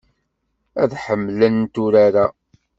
[0.81, 2.25] Ad ḥemmlent urar-a.